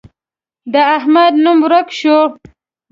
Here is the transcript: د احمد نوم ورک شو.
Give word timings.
د 0.71 0.75
احمد 0.95 1.33
نوم 1.43 1.59
ورک 1.65 1.87
شو. 1.99 2.17